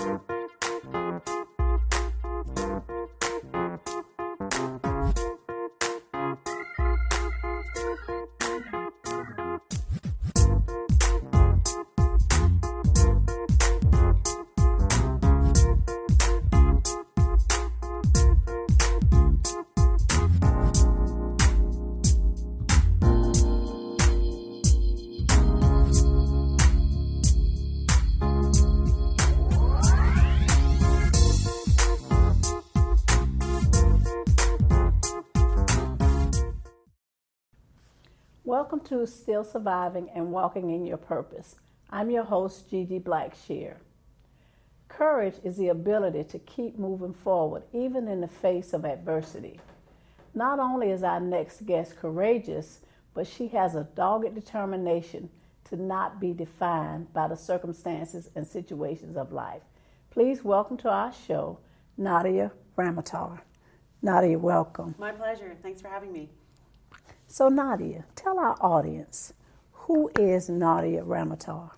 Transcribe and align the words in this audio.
Thank 0.00 0.22
you. 0.30 0.39
Welcome 38.70 38.88
to 38.98 39.04
Still 39.08 39.42
Surviving 39.42 40.08
and 40.14 40.30
Walking 40.30 40.70
in 40.70 40.86
Your 40.86 40.96
Purpose. 40.96 41.56
I'm 41.90 42.08
your 42.08 42.22
host, 42.22 42.70
Gigi 42.70 43.00
Blackshear. 43.00 43.74
Courage 44.86 45.34
is 45.42 45.56
the 45.56 45.70
ability 45.70 46.22
to 46.22 46.38
keep 46.38 46.78
moving 46.78 47.12
forward 47.12 47.64
even 47.72 48.06
in 48.06 48.20
the 48.20 48.28
face 48.28 48.72
of 48.72 48.84
adversity. 48.84 49.58
Not 50.34 50.60
only 50.60 50.92
is 50.92 51.02
our 51.02 51.18
next 51.18 51.66
guest 51.66 51.96
courageous, 51.96 52.78
but 53.12 53.26
she 53.26 53.48
has 53.48 53.74
a 53.74 53.88
dogged 53.96 54.36
determination 54.36 55.30
to 55.64 55.74
not 55.74 56.20
be 56.20 56.32
defined 56.32 57.12
by 57.12 57.26
the 57.26 57.36
circumstances 57.36 58.30
and 58.36 58.46
situations 58.46 59.16
of 59.16 59.32
life. 59.32 59.62
Please 60.10 60.44
welcome 60.44 60.76
to 60.76 60.88
our 60.88 61.12
show, 61.12 61.58
Nadia 61.96 62.52
Ramoutar. 62.78 63.40
Nadia, 64.00 64.38
welcome. 64.38 64.94
My 64.96 65.10
pleasure. 65.10 65.56
Thanks 65.60 65.80
for 65.82 65.88
having 65.88 66.12
me. 66.12 66.30
So, 67.32 67.48
Nadia, 67.48 68.06
tell 68.16 68.40
our 68.40 68.56
audience 68.60 69.32
who 69.72 70.10
is 70.18 70.48
Nadia 70.48 71.04
Ramoutar? 71.04 71.70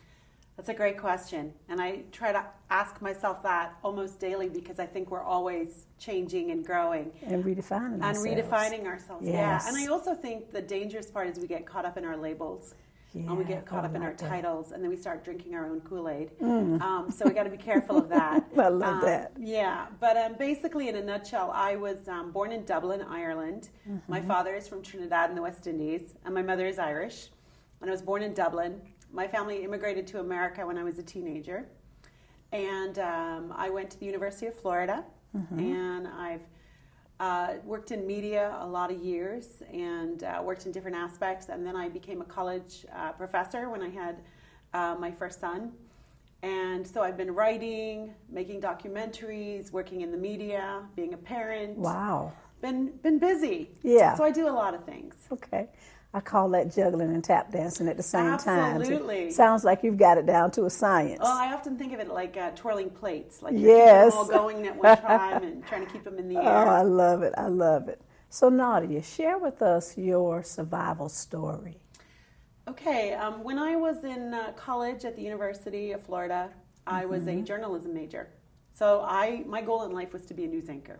That's 0.56 0.70
a 0.70 0.74
great 0.74 0.96
question. 0.96 1.52
And 1.68 1.78
I 1.78 2.04
try 2.10 2.32
to 2.32 2.42
ask 2.70 3.02
myself 3.02 3.42
that 3.42 3.74
almost 3.84 4.18
daily 4.18 4.48
because 4.48 4.78
I 4.78 4.86
think 4.86 5.10
we're 5.10 5.22
always 5.22 5.84
changing 5.98 6.52
and 6.52 6.64
growing. 6.64 7.12
And 7.20 7.44
redefining 7.44 7.96
and 7.96 8.02
ourselves. 8.02 8.26
redefining 8.26 8.86
ourselves. 8.86 9.26
Yes. 9.26 9.34
Yeah. 9.34 9.68
And 9.68 9.76
I 9.76 9.92
also 9.92 10.14
think 10.14 10.52
the 10.52 10.62
dangerous 10.62 11.10
part 11.10 11.28
is 11.28 11.38
we 11.38 11.46
get 11.46 11.66
caught 11.66 11.84
up 11.84 11.98
in 11.98 12.06
our 12.06 12.16
labels. 12.16 12.74
Yeah, 13.14 13.28
and 13.28 13.36
we 13.38 13.44
get 13.44 13.66
caught 13.66 13.84
up 13.84 13.94
in 13.94 14.02
our 14.02 14.14
that. 14.14 14.18
titles, 14.28 14.72
and 14.72 14.82
then 14.82 14.90
we 14.90 14.96
start 14.96 15.22
drinking 15.22 15.54
our 15.54 15.66
own 15.66 15.80
Kool 15.82 16.08
Aid. 16.08 16.30
Um, 16.40 17.10
so 17.14 17.26
we 17.26 17.32
got 17.34 17.42
to 17.42 17.50
be 17.50 17.58
careful 17.58 17.98
of 17.98 18.08
that. 18.08 18.44
I 18.56 18.68
love 18.68 18.94
Um, 18.96 19.00
that. 19.02 19.32
Yeah, 19.38 19.86
but 20.00 20.16
um, 20.16 20.34
basically, 20.38 20.88
in 20.88 20.96
a 20.96 21.02
nutshell, 21.02 21.50
I 21.54 21.76
was 21.76 22.08
um, 22.08 22.32
born 22.32 22.52
in 22.52 22.64
Dublin, 22.64 23.02
Ireland. 23.02 23.68
My 24.08 24.18
Mm-hmm. 24.20 24.28
father 24.28 24.54
is 24.54 24.66
from 24.66 24.82
Trinidad 24.82 25.28
in 25.28 25.36
the 25.36 25.42
West 25.42 25.66
Indies, 25.66 26.14
and 26.24 26.34
my 26.34 26.42
mother 26.42 26.66
is 26.66 26.78
Irish. 26.78 27.28
And 27.82 27.90
I 27.90 27.92
was 27.92 28.00
born 28.02 28.22
in 28.22 28.32
Dublin. 28.32 28.80
My 29.12 29.26
family 29.28 29.62
immigrated 29.62 30.06
to 30.08 30.20
America 30.20 30.66
when 30.66 30.78
I 30.78 30.82
was 30.84 30.98
a 30.98 31.02
teenager, 31.02 31.66
and 32.52 32.98
um, 32.98 33.52
I 33.54 33.68
went 33.68 33.90
to 33.90 34.00
the 34.00 34.06
University 34.06 34.46
of 34.46 34.54
Florida, 34.54 35.04
Mm-hmm. 35.36 35.58
and 35.60 36.08
I've 36.08 36.42
uh, 37.22 37.54
worked 37.64 37.92
in 37.92 38.04
media 38.04 38.56
a 38.60 38.66
lot 38.66 38.90
of 38.90 38.98
years 39.00 39.62
and 39.72 40.24
uh, 40.24 40.42
worked 40.42 40.66
in 40.66 40.72
different 40.72 40.96
aspects. 40.96 41.50
And 41.50 41.64
then 41.64 41.76
I 41.76 41.88
became 41.88 42.20
a 42.20 42.24
college 42.24 42.84
uh, 42.92 43.12
professor 43.12 43.70
when 43.70 43.80
I 43.80 43.90
had 43.90 44.16
uh, 44.74 44.96
my 44.98 45.12
first 45.12 45.40
son. 45.40 45.70
And 46.42 46.84
so 46.84 47.00
I've 47.00 47.16
been 47.16 47.32
writing, 47.32 48.12
making 48.28 48.60
documentaries, 48.60 49.70
working 49.70 50.00
in 50.00 50.10
the 50.10 50.18
media, 50.18 50.82
being 50.96 51.14
a 51.14 51.16
parent. 51.16 51.78
Wow. 51.78 52.32
Been 52.60 52.90
been 53.04 53.20
busy. 53.20 53.70
Yeah. 53.84 54.16
So 54.16 54.24
I 54.24 54.32
do 54.32 54.48
a 54.48 54.56
lot 54.62 54.74
of 54.74 54.84
things. 54.84 55.14
Okay. 55.30 55.68
I 56.14 56.20
call 56.20 56.50
that 56.50 56.74
juggling 56.74 57.14
and 57.14 57.24
tap 57.24 57.50
dancing 57.52 57.88
at 57.88 57.96
the 57.96 58.02
same 58.02 58.36
time. 58.36 58.76
Absolutely. 58.82 59.30
Sounds 59.30 59.64
like 59.64 59.82
you've 59.82 59.96
got 59.96 60.18
it 60.18 60.26
down 60.26 60.50
to 60.52 60.64
a 60.66 60.70
science. 60.70 61.20
Well, 61.22 61.32
I 61.32 61.54
often 61.54 61.78
think 61.78 61.94
of 61.94 62.00
it 62.00 62.08
like 62.08 62.36
uh, 62.36 62.50
twirling 62.50 62.90
plates, 62.90 63.40
like 63.40 63.54
you're 63.54 63.70
Yes. 63.76 64.12
all 64.12 64.26
going 64.26 64.66
at 64.66 64.76
one 64.76 64.96
time 65.00 65.42
and 65.42 65.66
trying 65.66 65.86
to 65.86 65.90
keep 65.90 66.04
them 66.04 66.18
in 66.18 66.28
the 66.28 66.36
air. 66.36 66.42
oh. 66.44 66.68
I 66.68 66.82
love 66.82 67.22
it. 67.22 67.32
I 67.38 67.46
love 67.48 67.88
it. 67.88 68.00
So, 68.28 68.50
Nadia, 68.50 69.02
share 69.02 69.38
with 69.38 69.62
us 69.62 69.96
your 69.96 70.42
survival 70.42 71.08
story. 71.08 71.78
Okay, 72.68 73.14
um, 73.14 73.42
when 73.42 73.58
I 73.58 73.76
was 73.76 74.04
in 74.04 74.34
uh, 74.34 74.52
college 74.52 75.04
at 75.04 75.16
the 75.16 75.22
University 75.22 75.92
of 75.92 76.02
Florida, 76.02 76.50
I 76.86 77.06
was 77.06 77.22
Mm-hmm. 77.22 77.40
a 77.40 77.42
journalism 77.42 77.94
major. 77.94 78.28
So 78.74 79.02
I, 79.06 79.44
my 79.46 79.62
goal 79.62 79.84
in 79.84 79.92
life 79.92 80.12
was 80.12 80.24
to 80.26 80.34
be 80.34 80.44
a 80.44 80.48
news 80.48 80.68
anchor. 80.68 80.98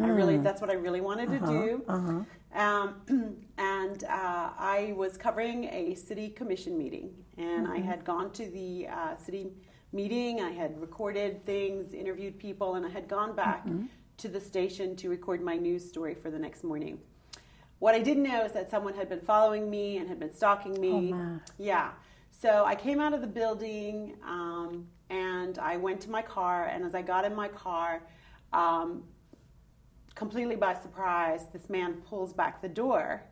I 0.00 0.06
really, 0.08 0.36
Mm. 0.38 0.44
that's 0.44 0.60
what 0.60 0.70
I 0.70 0.74
really 0.74 1.00
wanted 1.00 1.30
to 1.30 1.38
do. 1.46 1.82
Uh-huh. 1.88 2.20
Um, 2.54 2.96
and 3.58 4.04
uh, 4.04 4.50
I 4.58 4.92
was 4.96 5.16
covering 5.16 5.64
a 5.64 5.94
city 5.94 6.30
commission 6.30 6.76
meeting, 6.78 7.10
and 7.38 7.66
Mm-hmm. 7.66 7.72
I 7.72 7.78
had 7.80 8.04
gone 8.04 8.30
to 8.32 8.50
the 8.50 8.88
uh, 8.88 9.16
city 9.16 9.48
meeting. 9.92 10.40
I 10.40 10.50
had 10.50 10.80
recorded 10.80 11.44
things, 11.46 11.92
interviewed 11.94 12.38
people, 12.38 12.74
and 12.76 12.84
I 12.86 12.90
had 12.90 13.08
gone 13.08 13.34
back 13.34 13.66
Mm-hmm. 13.66 13.86
to 14.18 14.28
the 14.28 14.40
station 14.40 14.96
to 14.96 15.08
record 15.08 15.42
my 15.42 15.56
news 15.56 15.88
story 15.88 16.14
for 16.14 16.30
the 16.30 16.38
next 16.38 16.64
morning. 16.64 16.98
What 17.78 17.94
I 17.94 18.00
didn't 18.00 18.24
know 18.24 18.44
is 18.44 18.52
that 18.52 18.70
someone 18.70 18.94
had 18.94 19.08
been 19.08 19.20
following 19.20 19.70
me 19.70 19.96
and 19.98 20.08
had 20.08 20.20
been 20.20 20.34
stalking 20.34 20.78
me. 20.80 21.12
Oh. 21.14 21.40
Yeah. 21.58 21.92
So 22.30 22.64
I 22.66 22.74
came 22.74 23.00
out 23.00 23.14
of 23.14 23.20
the 23.22 23.26
building 23.26 24.16
um, 24.26 24.86
and 25.08 25.58
I 25.58 25.76
went 25.78 26.00
to 26.02 26.10
my 26.10 26.20
car. 26.22 26.66
And 26.66 26.84
as 26.84 26.94
I 26.94 27.02
got 27.02 27.24
in 27.24 27.34
my 27.34 27.48
car, 27.48 28.02
um, 28.52 29.04
completely 30.14 30.56
by 30.56 30.74
surprise, 30.74 31.46
this 31.52 31.68
man 31.70 31.94
pulls 32.08 32.32
back 32.32 32.60
the 32.62 32.68
door. 32.68 33.22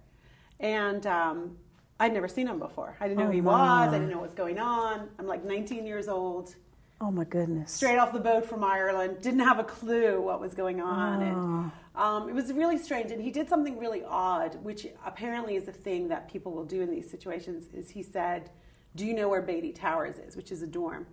And 0.60 1.06
um, 1.06 1.56
I'd 2.00 2.12
never 2.12 2.28
seen 2.28 2.46
him 2.48 2.58
before. 2.58 2.96
I 3.00 3.08
didn't 3.08 3.18
know 3.18 3.24
Oh, 3.24 3.28
who 3.28 3.32
he 3.32 3.40
was. 3.40 3.88
I 3.88 3.92
didn't 3.92 4.08
know 4.10 4.16
what 4.18 4.26
was 4.26 4.34
going 4.34 4.58
on. 4.58 5.08
I'm 5.18 5.26
like 5.26 5.44
19 5.44 5.86
years 5.86 6.08
old, 6.08 6.54
Oh, 7.00 7.10
my 7.12 7.24
goodness. 7.24 7.70
straight 7.72 7.96
off 7.98 8.12
the 8.12 8.18
boat 8.18 8.44
from 8.44 8.64
Ireland. 8.64 9.18
Didn't 9.20 9.40
have 9.40 9.58
a 9.60 9.64
clue 9.64 10.20
what 10.20 10.40
was 10.40 10.54
going 10.54 10.80
on. 10.80 11.22
Oh. 11.22 11.26
And 11.26 11.72
um, 11.94 12.28
it 12.28 12.32
was 12.34 12.52
really 12.52 12.78
strange. 12.78 13.10
And 13.12 13.20
he 13.22 13.30
did 13.30 13.48
something 13.48 13.78
really 13.78 14.02
odd, 14.04 14.56
which 14.64 14.86
apparently 15.06 15.54
is 15.56 15.68
a 15.68 15.72
thing 15.72 16.08
that 16.08 16.28
people 16.30 16.52
will 16.52 16.64
do 16.64 16.80
in 16.80 16.90
these 16.90 17.08
situations. 17.10 17.66
Is 17.74 17.88
he 17.90 18.02
said, 18.02 18.50
"Do 18.96 19.04
you 19.04 19.14
know 19.14 19.28
where 19.28 19.42
Beatty 19.42 19.72
Towers 19.72 20.16
is?" 20.18 20.36
Which 20.36 20.50
is 20.52 20.62
a 20.62 20.66
dorm. 20.66 21.06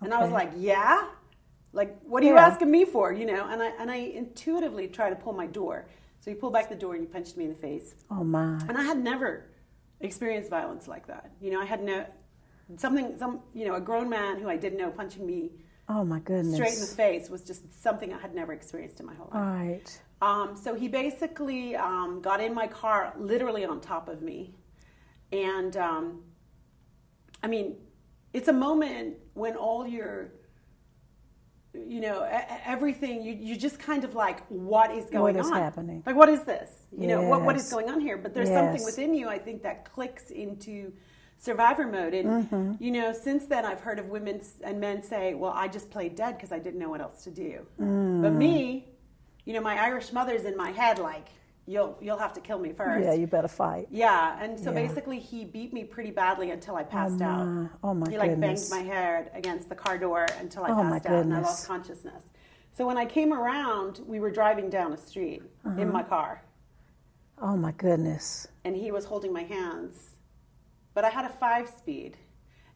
And 0.00 0.12
I 0.14 0.20
was 0.22 0.30
like, 0.32 0.52
"Yeah." 0.56 1.04
Like, 1.74 1.98
what 2.04 2.22
are 2.22 2.26
you 2.26 2.36
asking 2.38 2.70
me 2.70 2.84
for? 2.84 3.12
You 3.12 3.26
know, 3.26 3.46
and 3.48 3.62
I 3.62 3.70
and 3.80 3.90
I 3.90 3.96
intuitively 3.96 4.88
try 4.88 5.10
to 5.10 5.16
pull 5.16 5.32
my 5.32 5.46
door. 5.46 5.86
So 6.20 6.30
he 6.30 6.34
pulled 6.36 6.54
back 6.54 6.68
the 6.70 6.76
door 6.76 6.94
and 6.94 7.02
he 7.02 7.06
punched 7.06 7.36
me 7.36 7.44
in 7.44 7.50
the 7.50 7.56
face. 7.56 7.94
Oh, 8.10 8.24
my. 8.24 8.58
And 8.68 8.78
I 8.78 8.82
had 8.82 8.96
never 8.98 9.44
experienced 10.00 10.48
violence 10.48 10.88
like 10.88 11.06
that. 11.08 11.30
You 11.40 11.50
know, 11.50 11.60
I 11.60 11.66
had 11.66 11.82
no 11.82 12.06
something 12.78 13.18
some 13.18 13.40
you 13.52 13.66
know 13.66 13.74
a 13.74 13.80
grown 13.80 14.08
man 14.08 14.40
who 14.40 14.48
I 14.48 14.56
didn't 14.56 14.78
know 14.78 14.90
punching 14.90 15.26
me 15.26 15.50
Oh, 15.88 16.04
my 16.04 16.18
goodness. 16.20 16.54
straight 16.54 16.74
in 16.74 16.80
the 16.80 16.86
face 16.86 17.28
was 17.28 17.42
just 17.42 17.82
something 17.82 18.12
I 18.12 18.18
had 18.18 18.34
never 18.34 18.52
experienced 18.54 19.00
in 19.00 19.06
my 19.06 19.14
whole 19.14 19.28
life. 19.32 19.34
All 19.34 19.40
right. 19.42 20.00
Um, 20.22 20.56
so 20.56 20.74
he 20.74 20.88
basically 20.88 21.76
um, 21.76 22.22
got 22.22 22.40
in 22.40 22.54
my 22.54 22.66
car, 22.66 23.12
literally 23.18 23.66
on 23.66 23.80
top 23.80 24.08
of 24.08 24.22
me, 24.22 24.54
and 25.30 25.76
um, 25.76 26.22
I 27.42 27.48
mean, 27.48 27.76
it's 28.32 28.48
a 28.48 28.52
moment 28.52 29.16
when 29.34 29.56
all 29.56 29.86
your 29.86 30.32
you 31.74 32.00
know, 32.00 32.22
everything 32.64 33.22
you 33.22 33.34
you 33.34 33.56
just 33.56 33.78
kind 33.78 34.04
of 34.04 34.14
like, 34.14 34.46
what 34.48 34.90
is 34.92 35.06
going 35.10 35.36
is 35.36 35.46
on? 35.46 35.52
happening? 35.54 36.02
Like, 36.06 36.16
what 36.16 36.28
is 36.28 36.42
this? 36.44 36.70
You 36.96 37.08
know, 37.08 37.22
what 37.22 37.42
what 37.42 37.56
is 37.56 37.70
going 37.70 37.90
on 37.90 38.00
here? 38.00 38.16
But 38.16 38.34
there's 38.34 38.48
something 38.48 38.84
within 38.84 39.14
you, 39.14 39.28
I 39.28 39.38
think, 39.38 39.62
that 39.62 39.92
clicks 39.92 40.30
into 40.30 40.92
survivor 41.38 41.86
mode. 41.86 42.14
And 42.14 42.28
Mm-hmm. 42.44 42.72
you 42.82 42.90
know, 42.92 43.12
since 43.12 43.46
then, 43.46 43.64
I've 43.64 43.80
heard 43.80 43.98
of 43.98 44.06
women 44.08 44.40
and 44.62 44.80
men 44.80 45.02
say, 45.02 45.34
"Well, 45.34 45.52
I 45.54 45.68
just 45.68 45.90
played 45.90 46.14
dead 46.14 46.36
because 46.36 46.52
I 46.52 46.58
didn't 46.58 46.78
know 46.80 46.88
what 46.90 47.00
else 47.00 47.24
to 47.24 47.30
do." 47.30 47.66
Mm. 47.80 48.22
But 48.22 48.32
me, 48.34 48.86
you 49.44 49.52
know, 49.52 49.60
my 49.60 49.76
Irish 49.80 50.12
mother's 50.12 50.44
in 50.44 50.56
my 50.56 50.70
head, 50.70 50.98
like, 50.98 51.26
you'll 51.66 51.96
you'll 52.00 52.18
have 52.18 52.32
to 52.34 52.40
kill 52.40 52.58
me 52.58 52.72
first. 52.72 53.04
Yeah, 53.04 53.14
you 53.14 53.26
better 53.26 53.48
fight. 53.48 53.86
Yeah, 53.90 54.38
and 54.42 54.58
so 54.58 54.70
Yeah. 54.70 54.86
basically 54.86 55.18
he 55.18 55.44
beat 55.44 55.72
me 55.72 55.84
pretty 55.84 56.10
badly 56.10 56.50
until 56.50 56.76
I 56.76 56.82
passed 56.84 57.18
my- 57.20 57.26
out. 57.26 57.70
oh 57.82 57.94
my 57.94 58.06
goodness. 58.06 58.08
He 58.10 58.18
like 58.18 58.30
goodness. 58.30 58.70
banged 58.70 58.86
my 58.86 58.92
head 58.94 59.30
against 59.34 59.68
the 59.68 59.74
car 59.74 59.96
door 59.98 60.26
until 60.40 60.64
I 60.64 60.70
Oh 60.70 60.74
passed 60.82 61.06
out 61.06 61.22
and 61.24 61.34
I 61.34 61.40
lost 61.40 61.66
consciousness. 61.66 62.24
So 62.72 62.86
when 62.86 62.98
I 62.98 63.06
came 63.06 63.32
around, 63.32 64.00
we 64.06 64.18
were 64.20 64.30
driving 64.30 64.68
down 64.68 64.92
a 64.92 64.96
street 64.96 65.42
Uh-huh. 65.64 65.80
in 65.80 65.92
my 65.92 66.02
car, 66.02 66.42
Oh 67.38 67.56
my 67.56 67.72
goodness. 67.72 68.46
and 68.64 68.76
he 68.76 68.90
was 68.90 69.04
holding 69.04 69.32
my 69.32 69.42
hands, 69.44 70.10
but 70.92 71.04
I 71.04 71.10
had 71.10 71.24
a 71.24 71.28
five 71.28 71.68
speed, 71.68 72.16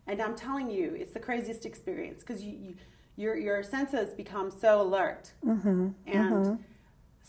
and 0.06 0.20
I'm 0.22 0.34
telling 0.34 0.70
you, 0.70 0.94
it's 0.94 1.12
the 1.12 1.20
craziest 1.20 1.66
experience 1.66 2.20
because 2.20 2.42
you, 2.42 2.52
you 2.52 2.74
your 3.16 3.36
your 3.36 3.62
senses 3.64 4.14
become 4.14 4.50
so 4.50 4.80
alert, 4.80 5.32
Mm-hmm. 5.44 5.88
and 6.06 6.64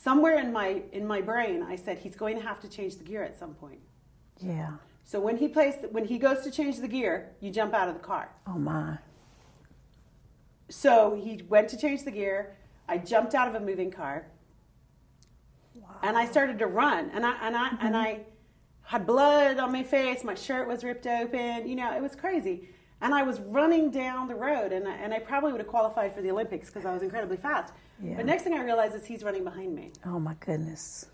somewhere 0.02 0.40
in 0.40 0.52
my 0.52 0.82
in 0.92 1.06
my 1.06 1.22
brain, 1.22 1.64
I 1.64 1.76
said 1.76 2.00
he's 2.00 2.16
going 2.16 2.38
to 2.38 2.44
have 2.44 2.60
to 2.62 2.70
change 2.70 2.98
the 2.98 3.04
gear 3.04 3.24
at 3.24 3.38
some 3.38 3.54
point. 3.54 3.80
Yeah. 4.40 4.74
So 5.04 5.20
when 5.20 5.38
he 5.38 5.48
plays, 5.48 5.76
when 5.92 6.06
he 6.06 6.18
goes 6.18 6.44
to 6.44 6.52
change 6.52 6.78
the 6.78 6.88
gear, 6.88 7.32
you 7.40 7.52
jump 7.52 7.74
out 7.74 7.88
of 7.90 7.96
the 7.96 8.00
car. 8.00 8.30
Oh 8.48 8.58
my. 8.58 8.98
So 10.70 11.20
he 11.22 11.42
went 11.50 11.68
to 11.70 11.78
change 11.78 12.04
the 12.04 12.12
gear. 12.12 12.56
I 12.88 12.98
jumped 12.98 13.34
out 13.36 13.48
of 13.48 13.56
a 13.56 13.60
moving 13.60 13.92
car, 13.92 14.28
Wow. 15.76 15.96
and 16.04 16.18
I 16.18 16.26
started 16.26 16.60
to 16.60 16.68
run. 16.68 17.12
And 17.14 17.26
I 17.26 17.34
and 17.42 17.56
I 17.58 17.70
and 17.70 17.80
mm-hmm. 17.80 17.96
I 17.96 18.20
had 18.84 19.06
blood 19.06 19.58
on 19.60 19.72
my 19.72 19.84
face. 19.84 20.24
My 20.24 20.36
shirt 20.36 20.68
was 20.68 20.84
ripped 20.84 21.08
open. 21.08 21.68
You 21.68 21.76
know, 21.76 21.96
it 21.96 22.02
was 22.02 22.16
crazy. 22.16 22.70
And 23.02 23.14
I 23.14 23.24
was 23.24 23.40
running 23.40 23.92
down 23.92 24.28
the 24.28 24.36
road, 24.36 24.74
and 24.74 24.88
I, 24.88 24.96
and 24.96 25.14
I 25.14 25.20
probably 25.20 25.52
would 25.52 25.62
have 25.62 25.70
qualified 25.70 26.14
for 26.14 26.22
the 26.22 26.32
Olympics 26.32 26.68
because 26.68 26.86
I 26.86 26.94
was 26.94 27.02
incredibly 27.02 27.38
fast. 27.38 27.74
Yeah. 28.02 28.16
But 28.16 28.26
next 28.26 28.44
thing 28.44 28.54
I 28.54 28.64
realized 28.64 28.96
is 28.96 29.06
he's 29.06 29.24
running 29.24 29.44
behind 29.44 29.74
me. 29.74 29.92
Oh 30.06 30.20
my 30.20 30.36
goodness. 30.42 31.06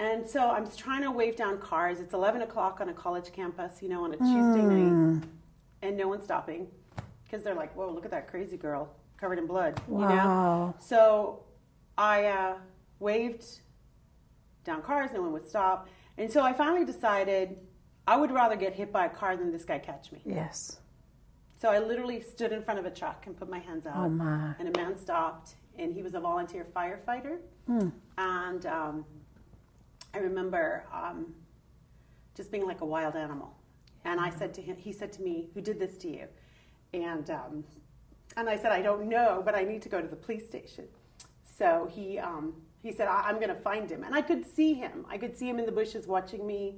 And 0.00 0.26
so 0.26 0.50
I'm 0.50 0.68
trying 0.70 1.02
to 1.02 1.10
wave 1.10 1.36
down 1.36 1.58
cars. 1.58 2.00
It's 2.00 2.14
11 2.14 2.42
o'clock 2.42 2.80
on 2.80 2.88
a 2.88 2.92
college 2.92 3.32
campus, 3.32 3.82
you 3.82 3.88
know, 3.88 4.04
on 4.04 4.14
a 4.14 4.16
Tuesday 4.16 4.62
night, 4.62 5.24
and 5.82 5.96
no 5.96 6.08
one's 6.08 6.24
stopping 6.24 6.68
because 7.24 7.42
they're 7.42 7.54
like, 7.54 7.74
"Whoa, 7.74 7.90
look 7.90 8.04
at 8.04 8.10
that 8.12 8.28
crazy 8.28 8.56
girl 8.56 8.94
covered 9.16 9.38
in 9.38 9.46
blood," 9.46 9.80
you 9.88 9.98
know. 9.98 10.06
Wow. 10.06 10.74
So 10.78 11.40
I 11.96 12.26
uh, 12.26 12.54
waved 13.00 13.44
down 14.64 14.82
cars. 14.82 15.10
No 15.12 15.22
one 15.22 15.32
would 15.32 15.48
stop, 15.48 15.88
and 16.16 16.30
so 16.32 16.42
I 16.42 16.52
finally 16.52 16.84
decided 16.84 17.58
I 18.08 18.16
would 18.16 18.30
rather 18.30 18.56
get 18.56 18.72
hit 18.72 18.90
by 18.90 19.04
a 19.04 19.08
car 19.10 19.36
than 19.36 19.52
this 19.52 19.66
guy 19.66 19.78
catch 19.78 20.10
me. 20.12 20.22
Yes. 20.24 20.78
So 21.60 21.68
I 21.68 21.78
literally 21.78 22.22
stood 22.22 22.52
in 22.52 22.62
front 22.62 22.80
of 22.80 22.86
a 22.86 22.90
truck 22.90 23.26
and 23.26 23.36
put 23.36 23.50
my 23.50 23.58
hands 23.58 23.86
out. 23.86 23.96
Oh, 23.98 24.08
my. 24.08 24.54
And 24.58 24.74
a 24.74 24.80
man 24.80 24.96
stopped, 24.96 25.56
and 25.78 25.92
he 25.92 26.02
was 26.02 26.14
a 26.14 26.20
volunteer 26.20 26.66
firefighter. 26.74 27.36
Hmm. 27.66 27.88
And 28.16 28.64
um, 28.64 29.04
I 30.14 30.18
remember 30.18 30.86
um, 30.90 31.34
just 32.34 32.50
being 32.50 32.64
like 32.66 32.80
a 32.80 32.86
wild 32.86 33.14
animal. 33.14 33.54
And 34.06 34.18
I 34.18 34.30
said 34.30 34.54
to 34.54 34.62
him, 34.62 34.76
he 34.76 34.90
said 34.90 35.12
to 35.14 35.22
me, 35.22 35.50
"Who 35.52 35.60
did 35.60 35.78
this 35.78 35.98
to 35.98 36.08
you?" 36.08 36.28
And 36.94 37.28
um, 37.28 37.64
and 38.38 38.48
I 38.48 38.56
said, 38.56 38.72
"I 38.72 38.80
don't 38.80 39.06
know, 39.06 39.42
but 39.44 39.54
I 39.54 39.64
need 39.64 39.82
to 39.82 39.90
go 39.90 40.00
to 40.00 40.08
the 40.08 40.16
police 40.16 40.46
station." 40.46 40.86
So 41.58 41.90
he 41.92 42.18
um, 42.18 42.54
he 42.82 42.90
said, 42.92 43.08
I- 43.08 43.24
"I'm 43.28 43.34
going 43.36 43.48
to 43.48 43.62
find 43.70 43.90
him," 43.90 44.04
and 44.04 44.14
I 44.14 44.22
could 44.22 44.46
see 44.46 44.72
him. 44.72 45.04
I 45.10 45.18
could 45.18 45.36
see 45.36 45.48
him 45.50 45.58
in 45.58 45.66
the 45.66 45.72
bushes 45.72 46.06
watching 46.06 46.46
me. 46.46 46.76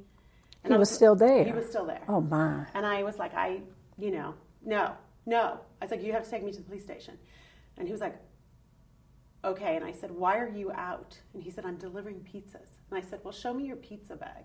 And 0.65 0.73
He 0.73 0.77
I 0.77 0.79
was 0.79 0.91
still 0.91 1.15
there. 1.15 1.45
He 1.45 1.53
was 1.53 1.67
still 1.67 1.87
there. 1.87 2.03
Oh 2.09 2.21
my. 2.21 2.67
And 2.75 2.85
I 2.85 3.03
was 3.03 3.17
like, 3.19 3.35
I, 3.35 3.61
you 3.99 4.11
know, 4.11 4.35
no, 4.65 4.93
no. 5.27 5.61
I 5.81 5.85
was 5.85 5.91
like, 5.91 6.03
you 6.03 6.13
have 6.13 6.25
to 6.25 6.31
take 6.31 6.45
me 6.45 6.53
to 6.53 6.59
the 6.59 6.65
police 6.65 6.85
station. 6.85 7.19
And 7.79 7.87
he 7.87 7.93
was 7.93 8.01
like, 8.01 8.17
okay. 9.45 9.77
And 9.77 9.85
I 9.85 9.93
said, 9.93 10.11
why 10.11 10.39
are 10.39 10.49
you 10.49 10.71
out? 10.73 11.19
And 11.33 11.43
he 11.43 11.51
said, 11.51 11.65
I'm 11.65 11.77
delivering 11.77 12.17
pizzas. 12.17 12.79
And 12.91 12.99
I 12.99 13.01
said, 13.01 13.21
well, 13.23 13.33
show 13.33 13.55
me 13.55 13.67
your 13.67 13.77
pizza 13.77 14.17
bag. 14.17 14.45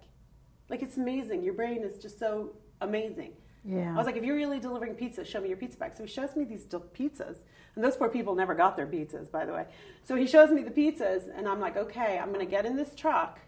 Like, 0.70 0.82
it's 0.82 0.98
amazing. 0.98 1.44
Your 1.44 1.54
brain 1.54 1.84
is 1.84 1.98
just 1.98 2.18
so 2.18 2.56
amazing. 2.82 3.34
Yeah. 3.66 3.94
I 3.94 3.98
was 3.98 4.06
like, 4.06 4.16
if 4.16 4.24
you're 4.24 4.36
really 4.36 4.60
delivering 4.60 4.94
pizzas, 4.94 5.26
show 5.26 5.42
me 5.42 5.50
your 5.50 5.58
pizza 5.58 5.78
bag. 5.78 5.94
So 5.96 6.04
he 6.04 6.10
shows 6.10 6.36
me 6.36 6.44
these 6.44 6.66
pizzas. 6.66 7.38
And 7.76 7.84
those 7.84 7.98
poor 7.98 8.10
people 8.10 8.36
never 8.36 8.54
got 8.54 8.78
their 8.78 8.88
pizzas, 8.88 9.30
by 9.30 9.46
the 9.46 9.54
way. 9.54 9.66
So 10.04 10.16
he 10.16 10.28
shows 10.28 10.50
me 10.50 10.64
the 10.64 10.72
pizzas, 10.72 11.24
and 11.36 11.48
I'm 11.48 11.60
like, 11.60 11.76
okay, 11.76 12.18
I'm 12.18 12.32
going 12.32 12.46
to 12.46 12.50
get 12.50 12.66
in 12.66 12.78
this 12.78 12.96
truck. 12.96 13.40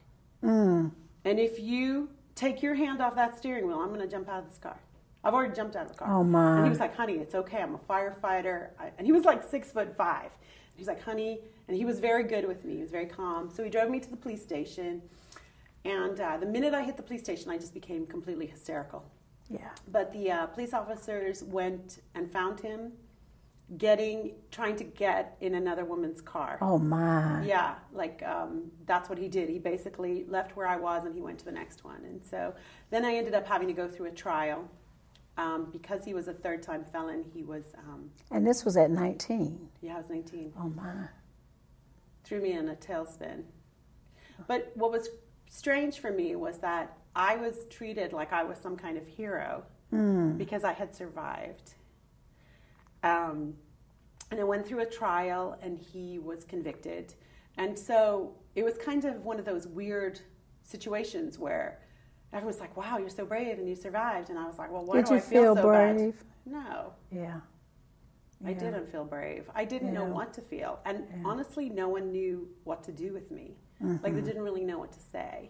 Mm. 0.43 0.91
And 1.23 1.39
if 1.39 1.59
you 1.59 2.09
take 2.37 2.61
your 2.61 2.75
hand 2.75 3.01
off 3.01 3.15
that 3.15 3.37
steering 3.37 3.67
wheel, 3.67 3.79
I'm 3.79 3.89
going 3.89 3.99
to 3.99 4.07
jump 4.07 4.29
out 4.29 4.43
of 4.43 4.49
this 4.49 4.59
car. 4.59 4.79
I've 5.23 5.33
already 5.33 5.53
jumped 5.53 5.75
out 5.75 5.87
of 5.87 5.91
the 5.91 5.97
car. 5.97 6.13
Oh, 6.13 6.23
my. 6.23 6.57
And 6.57 6.63
he 6.63 6.69
was 6.69 6.79
like, 6.79 6.95
honey, 6.95 7.15
it's 7.15 7.35
okay. 7.35 7.61
I'm 7.61 7.75
a 7.75 7.79
firefighter. 7.79 8.69
I, 8.79 8.91
and 8.97 9.05
he 9.05 9.11
was 9.11 9.25
like 9.25 9.43
six 9.43 9.71
foot 9.71 9.97
five. 9.97 10.29
He's 10.75 10.87
like, 10.87 11.01
honey, 11.01 11.39
and 11.67 11.75
he 11.75 11.83
was 11.83 11.99
very 11.99 12.23
good 12.23 12.47
with 12.47 12.63
me. 12.63 12.75
He 12.75 12.81
was 12.81 12.91
very 12.91 13.07
calm. 13.07 13.49
So 13.53 13.63
he 13.63 13.69
drove 13.69 13.89
me 13.89 13.99
to 13.99 14.09
the 14.09 14.15
police 14.15 14.43
station. 14.43 15.01
And 15.83 16.19
uh, 16.19 16.37
the 16.37 16.45
minute 16.45 16.73
I 16.73 16.83
hit 16.83 16.95
the 16.97 17.03
police 17.03 17.23
station, 17.23 17.49
I 17.49 17.57
just 17.57 17.73
became 17.73 18.05
completely 18.05 18.45
hysterical. 18.45 19.03
Yeah. 19.49 19.69
But 19.91 20.13
the 20.13 20.31
uh, 20.31 20.45
police 20.47 20.73
officers 20.73 21.43
went 21.43 21.99
and 22.13 22.31
found 22.31 22.59
him 22.59 22.91
getting, 23.77 24.33
trying 24.51 24.75
to 24.77 24.83
get 24.85 25.35
in 25.41 25.55
another 25.55 25.83
woman's 25.83 26.21
car. 26.21 26.57
Oh 26.61 26.77
my. 26.77 27.43
Yeah, 27.45 27.75
like 27.91 28.23
um, 28.25 28.71
that's 28.85 29.09
what 29.09 29.17
he 29.17 29.27
did. 29.27 29.49
He 29.49 29.59
basically 29.59 30.23
left 30.29 30.55
where 30.55 30.67
I 30.67 30.77
was 30.77 31.03
and 31.05 31.13
he 31.13 31.21
went 31.21 31.39
to 31.39 31.45
the 31.45 31.51
next 31.51 31.83
one. 31.83 32.03
And 32.05 32.23
so 32.25 32.53
then 32.91 33.03
I 33.03 33.15
ended 33.15 33.33
up 33.33 33.45
having 33.45 33.67
to 33.67 33.73
go 33.73 33.87
through 33.87 34.07
a 34.07 34.11
trial. 34.11 34.69
Um, 35.39 35.67
because 35.71 36.03
he 36.03 36.15
was 36.15 36.27
a 36.27 36.33
third 36.33 36.63
time 36.63 36.83
felon, 36.83 37.23
he 37.31 37.43
was, 37.43 37.65
um, 37.87 38.09
And 38.31 38.47
this 38.47 38.65
was 38.65 38.75
at 38.75 38.89
19. 38.89 39.69
yeah, 39.81 39.93
I 39.93 39.97
was 39.99 40.09
19, 40.09 40.51
Oh 40.59 40.69
my. 40.69 41.09
threw 42.23 42.41
me 42.41 42.53
in 42.53 42.69
a 42.69 42.75
tailspin. 42.75 43.43
But 44.47 44.71
what 44.73 44.91
was 44.91 45.09
strange 45.47 45.99
for 45.99 46.09
me 46.11 46.35
was 46.35 46.57
that 46.59 46.97
I 47.15 47.35
was 47.35 47.67
treated 47.69 48.13
like 48.13 48.33
I 48.33 48.43
was 48.45 48.57
some 48.57 48.75
kind 48.77 48.97
of 48.97 49.05
hero 49.05 49.63
because 50.37 50.63
I 50.63 50.73
had 50.73 50.95
survived. 50.95 51.75
Um, 53.07 53.53
and 54.31 54.39
I 54.39 54.43
went 54.43 54.67
through 54.67 54.81
a 54.81 54.85
trial 54.85 55.57
and 55.61 55.77
he 55.79 56.19
was 56.19 56.43
convicted. 56.43 57.13
And 57.57 57.77
so 57.77 58.33
it 58.55 58.63
was 58.63 58.75
kind 58.77 59.05
of 59.05 59.23
one 59.23 59.39
of 59.39 59.45
those 59.45 59.67
weird 59.67 60.19
situations 60.63 61.39
where 61.39 61.79
everyone's 62.33 62.59
like, 62.59 62.75
wow, 62.75 62.97
you're 62.97 63.09
so 63.09 63.25
brave 63.25 63.57
and 63.57 63.67
you 63.69 63.75
survived. 63.75 64.29
And 64.29 64.37
I 64.37 64.45
was 64.45 64.57
like, 64.57 64.71
well, 64.71 64.85
why 64.85 64.97
Did 64.97 65.05
do 65.05 65.11
you 65.13 65.17
I 65.17 65.21
feel, 65.21 65.41
feel 65.43 65.55
so 65.55 65.67
brave? 65.67 66.15
bad? 66.17 66.25
No, 66.45 66.93
Yeah. 67.11 67.39
I 68.45 68.49
Yeah. 68.51 68.59
didn't 68.59 68.91
feel 68.91 69.03
brave. 69.05 69.49
I 69.55 69.65
didn't 69.65 69.93
know 69.93 70.05
what 70.05 70.31
to 70.33 70.41
feel. 70.41 70.79
And 70.85 71.05
honestly, 71.25 71.69
no 71.69 71.87
one 71.89 72.11
knew 72.11 72.47
what 72.65 72.83
to 72.83 72.91
do 72.91 73.11
with 73.13 73.31
me. 73.31 73.55
Like, 73.79 73.89
Mm-hmm. 73.99 74.15
they 74.15 74.21
didn't 74.21 74.43
really 74.43 74.63
know 74.63 74.77
what 74.77 74.91
to 74.91 74.99
say. 74.99 75.49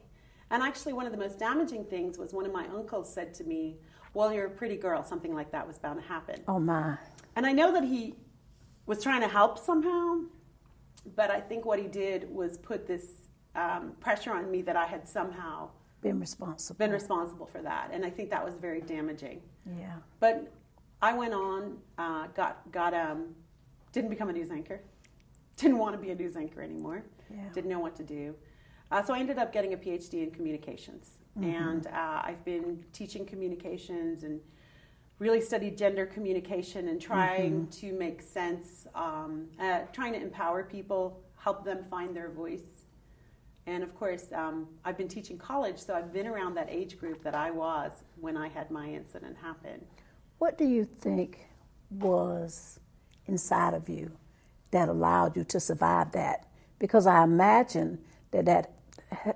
And 0.52 0.64
actually, 0.64 0.94
one 0.94 1.06
of 1.06 1.12
the 1.12 1.18
most 1.18 1.38
damaging 1.40 1.84
things 1.86 2.18
was 2.18 2.32
one 2.34 2.46
of 2.46 2.54
my 2.54 2.66
uncles 2.68 3.14
said 3.14 3.34
to 3.36 3.44
me, 3.44 3.78
Well, 4.14 4.32
you're 4.34 4.46
a 4.48 4.50
pretty 4.62 4.78
girl. 4.78 5.04
Something 5.04 5.34
like 5.36 5.52
that 5.52 5.68
was 5.68 5.78
bound 5.78 6.02
to 6.02 6.08
happen. 6.08 6.38
Oh 6.48 6.60
my. 6.60 6.98
And 7.38 7.46
I 7.46 7.52
know 7.54 7.72
that 7.72 7.84
he 7.84 8.16
was 8.88 9.04
trying 9.04 9.22
to 9.22 9.28
help 9.28 9.60
somehow, 9.60 10.22
but 11.16 11.30
I 11.30 11.40
think 11.40 11.66
what 11.66 11.78
he 11.78 11.88
did 11.88 12.28
was 12.34 12.58
put 12.58 12.88
this 12.88 13.06
um, 13.54 13.92
pressure 14.00 14.34
on 14.34 14.50
me 14.50 14.64
that 14.64 14.76
I 14.76 14.88
had 14.88 15.08
somehow 15.08 15.70
Been 16.02 16.20
responsible. 16.20 16.78
been 16.80 16.90
responsible 16.92 17.46
for 17.46 17.62
that. 17.62 17.92
And 17.94 18.04
I 18.04 18.10
think 18.10 18.32
that 18.32 18.44
was 18.44 18.56
very 18.56 18.82
damaging. 18.82 19.40
Yeah. 19.78 19.98
But 20.20 20.52
I 21.04 21.14
went 21.14 21.36
on, 21.36 21.78
uh, 22.00 22.26
got 22.36 22.72
got 22.72 22.96
um, 22.96 23.36
didn't 23.92 24.10
become 24.10 24.30
a 24.30 24.34
news 24.34 24.50
anchor, 24.50 24.82
didn't 25.58 25.78
want 25.78 25.94
to 25.94 26.00
be 26.02 26.10
a 26.10 26.16
news 26.16 26.36
anchor 26.36 26.64
anymore, 26.64 27.04
Yeah. 27.32 27.50
didn't 27.54 27.70
know 27.70 27.80
what 27.80 27.96
to 27.98 28.04
do. 28.04 28.34
Uh, 28.90 29.04
so 29.04 29.14
I 29.14 29.20
ended 29.20 29.38
up 29.38 29.54
getting 29.54 29.74
a 29.74 29.78
PhD 29.78 30.24
in 30.24 30.32
communications, 30.32 31.20
and 31.36 31.86
uh, 31.86 32.22
I've 32.24 32.44
been 32.46 32.84
teaching 32.94 33.28
communications 33.28 34.24
and 34.24 34.40
really 35.20 35.42
studied 35.42 35.78
gender 35.78 36.06
communication 36.06 36.90
and 36.90 37.02
trying 37.02 37.68
to 37.68 37.92
make 37.94 38.22
sense, 38.22 38.88
um, 38.94 39.48
uh, 39.60 39.80
trying 39.92 40.14
to 40.14 40.22
empower 40.22 40.64
people, 40.64 41.20
help 41.38 41.66
them 41.66 41.84
find 41.90 42.16
their 42.16 42.30
voice. 42.30 42.86
And 43.66 43.84
of 43.84 43.96
course, 43.96 44.28
um, 44.34 44.68
I've 44.86 44.98
been 44.98 45.08
teaching 45.08 45.38
college, 45.38 45.78
so 45.80 45.94
I've 45.94 46.14
been 46.14 46.28
around 46.28 46.54
that 46.56 46.68
age 46.70 46.98
group 47.00 47.24
that 47.24 47.36
I 47.36 47.52
was 47.52 47.92
when 48.22 48.38
I 48.38 48.48
had 48.48 48.70
my 48.72 48.88
incident 48.88 49.36
happen. 49.42 49.84
What 50.38 50.58
do 50.58 50.66
you 50.66 50.86
think 50.86 51.48
was 51.90 52.80
inside 53.26 53.74
of 53.74 53.90
you 53.90 54.12
that 54.72 54.88
allowed 54.88 55.36
you 55.36 55.44
to 55.46 55.60
survive 55.60 56.12
that? 56.12 56.48
Because 56.80 57.08
I 57.08 57.24
imagine 57.24 58.00
that 58.32 58.46
that 58.46 58.72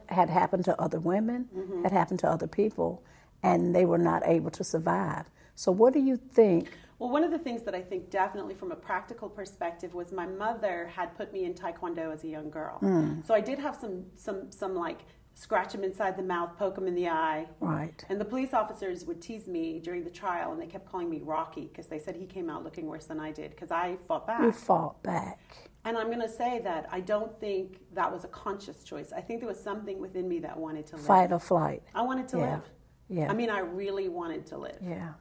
had 0.08 0.30
happened 0.30 0.66
to 0.66 0.80
other 0.80 1.00
women, 1.00 1.50
Mm-hmm. 1.56 1.84
had 1.84 1.92
happened 1.92 2.20
to 2.20 2.30
other 2.30 2.48
people, 2.48 3.04
and 3.42 3.74
they 3.76 3.86
were 3.86 3.98
not 3.98 4.22
able 4.26 4.52
to 4.52 4.64
survive. 4.64 5.26
So, 5.56 5.72
what 5.72 5.94
do 5.94 6.00
you 6.00 6.18
think? 6.18 6.70
Well, 7.00 7.10
one 7.10 7.24
of 7.24 7.32
the 7.32 7.40
things 7.40 7.64
that 7.64 7.74
I 7.74 7.82
think 7.82 8.12
definitely 8.12 8.54
from 8.54 8.72
a 8.72 8.76
practical 8.76 9.28
perspective 9.28 9.96
was 9.96 10.12
my 10.12 10.28
mother 10.28 10.92
had 10.96 11.18
put 11.18 11.34
me 11.34 11.46
in 11.46 11.56
taekwondo 11.56 12.14
as 12.14 12.24
a 12.24 12.28
young 12.28 12.52
girl. 12.52 12.78
Hmm. 12.78 13.22
So 13.26 13.34
I 13.34 13.42
did 13.42 13.58
have 13.58 13.76
some 13.76 14.06
some 14.16 14.52
some 14.52 14.76
like 14.76 15.00
scratch 15.34 15.74
him 15.74 15.84
inside 15.84 16.16
the 16.16 16.22
mouth, 16.22 16.56
poke 16.60 16.78
him 16.78 16.88
in 16.88 16.94
the 16.94 17.08
eye. 17.08 17.48
Right. 17.60 18.06
And 18.10 18.22
the 18.22 18.26
police 18.26 18.54
officers 18.54 19.06
would 19.06 19.20
tease 19.20 19.48
me 19.48 19.80
during 19.80 20.04
the 20.04 20.12
trial, 20.12 20.52
and 20.52 20.62
they 20.62 20.68
kept 20.68 20.86
calling 20.86 21.10
me 21.10 21.22
Rocky 21.24 21.68
because 21.68 21.88
they 21.88 21.98
said 21.98 22.16
he 22.16 22.28
came 22.28 22.50
out 22.52 22.64
looking 22.64 22.86
worse 22.86 23.06
than 23.06 23.20
I 23.20 23.32
did 23.32 23.50
because 23.52 23.72
I 23.72 23.98
fought 24.08 24.28
back. 24.28 24.42
You 24.42 24.52
fought 24.52 25.02
back. 25.02 25.40
And 25.86 25.98
I'm 25.98 26.08
going 26.08 26.22
to 26.22 26.30
say 26.30 26.60
that 26.64 26.88
I 26.92 27.00
don't 27.00 27.36
think 27.40 27.80
that 27.94 28.12
was 28.12 28.24
a 28.24 28.28
conscious 28.28 28.84
choice. 28.84 29.12
I 29.12 29.22
think 29.22 29.40
there 29.40 29.50
was 29.50 29.60
something 29.60 30.00
within 30.00 30.28
me 30.28 30.38
that 30.42 30.56
wanted 30.56 30.86
to 30.88 30.98
live. 30.98 31.06
Fight 31.06 31.32
or 31.32 31.40
flight. 31.40 31.82
I 31.96 32.04
wanted 32.04 32.28
to 32.28 32.38
Yeah. 32.38 32.52
live. 32.52 32.62
Yeah. 33.10 33.32
I 33.32 33.34
mean, 33.34 33.50
I 33.50 33.60
really 33.60 34.08
wanted 34.08 34.46
to 34.48 34.58
live. 34.60 34.78
Yeah. 34.82 35.14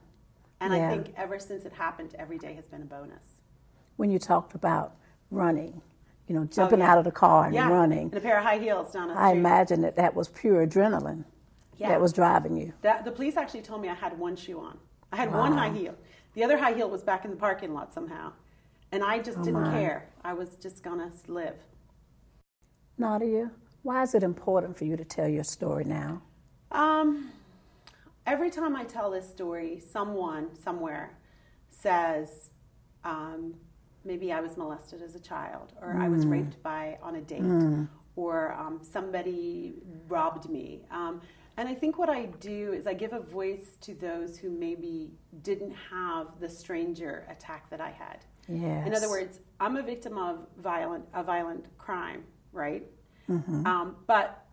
And 0.60 0.74
Yeah. 0.74 0.88
I 0.88 0.90
think 0.90 1.14
ever 1.16 1.38
since 1.38 1.64
it 1.64 1.72
happened, 1.72 2.14
every 2.18 2.38
day 2.38 2.54
has 2.54 2.66
been 2.66 2.82
a 2.82 2.86
bonus. 2.86 3.40
When 3.96 4.10
you 4.10 4.18
talked 4.18 4.54
about 4.54 4.96
running, 5.30 5.80
you 6.26 6.34
know, 6.34 6.44
jumping 6.44 6.80
Oh, 6.80 6.84
yeah. 6.84 6.92
out 6.92 6.98
of 6.98 7.04
the 7.04 7.10
car 7.10 7.46
and 7.46 7.54
yeah. 7.54 7.68
running, 7.70 8.10
In 8.10 8.18
a 8.18 8.20
pair 8.20 8.38
of 8.38 8.44
high 8.44 8.58
heels 8.58 8.92
down 8.92 9.08
the 9.08 9.14
I 9.18 9.28
street. 9.30 9.40
imagine 9.40 9.80
that 9.82 9.96
that 9.96 10.14
was 10.14 10.28
pure 10.28 10.66
adrenaline 10.66 11.24
that 11.78 12.00
was 12.00 12.12
driving 12.12 12.56
you. 12.56 12.72
That, 12.82 13.04
the 13.06 13.10
police 13.10 13.36
actually 13.38 13.62
told 13.62 13.80
me 13.80 13.88
I 13.88 13.94
had 13.94 14.18
one 14.18 14.36
shoe 14.36 14.60
on. 14.60 14.78
I 15.12 15.16
had 15.16 15.32
one 15.32 15.52
high 15.52 15.70
heel. 15.70 15.94
The 16.34 16.44
other 16.44 16.58
high 16.58 16.74
heel 16.74 16.90
was 16.90 17.02
back 17.02 17.24
in 17.24 17.30
the 17.30 17.36
parking 17.38 17.72
lot 17.72 17.92
somehow. 17.94 18.32
And 18.92 19.02
I 19.02 19.18
just 19.18 19.38
didn't 19.38 19.56
Oh, 19.56 19.60
my. 19.60 19.72
care. 19.72 20.08
I 20.22 20.34
was 20.34 20.56
just 20.56 20.82
going 20.82 20.98
to 20.98 21.10
live. 21.32 21.54
Nadia, 22.98 23.50
why 23.82 24.02
is 24.02 24.14
it 24.14 24.22
important 24.22 24.76
for 24.76 24.84
you 24.84 24.96
to 24.96 25.04
tell 25.04 25.26
your 25.28 25.44
story 25.44 25.84
now? 25.84 26.20
Um, 26.70 27.30
every 28.26 28.50
time 28.50 28.76
I 28.76 28.84
tell 28.84 29.10
this 29.10 29.28
story, 29.28 29.80
someone 29.80 30.54
somewhere 30.56 31.18
says, 31.70 32.50
um, 33.04 33.54
maybe 34.04 34.32
I 34.32 34.40
was 34.40 34.56
molested 34.56 35.02
as 35.02 35.14
a 35.14 35.20
child, 35.20 35.72
or 35.80 35.96
I 35.98 36.08
was 36.08 36.26
raped 36.26 36.62
by 36.62 36.98
on 37.02 37.16
a 37.16 37.20
date, 37.20 37.42
or 38.16 38.52
um, 38.54 38.80
somebody 38.82 39.74
robbed 40.08 40.48
me. 40.48 40.82
Um, 40.90 41.20
and 41.56 41.68
I 41.68 41.74
think 41.74 41.98
what 41.98 42.08
I 42.08 42.26
do 42.26 42.72
is 42.72 42.86
I 42.86 42.94
give 42.94 43.12
a 43.12 43.20
voice 43.20 43.76
to 43.82 43.94
those 43.94 44.38
who 44.38 44.50
maybe 44.50 45.10
didn't 45.42 45.74
have 45.90 46.28
the 46.40 46.48
stranger 46.48 47.26
attack 47.28 47.68
that 47.70 47.80
I 47.80 47.90
had. 47.90 48.24
Yes. 48.48 48.86
In 48.86 48.94
other 48.94 49.08
words, 49.08 49.40
I'm 49.60 49.76
a 49.76 49.82
victim 49.82 50.16
of 50.16 50.46
violent 50.58 51.04
a 51.12 51.22
violent 51.22 51.66
crime, 51.78 52.24
right? 52.52 52.84
Mm-hmm. 53.28 53.66
Um, 53.66 53.96
but 54.06 54.46